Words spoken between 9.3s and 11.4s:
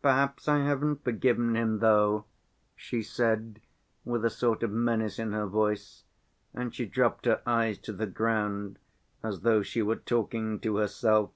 though she were talking to herself.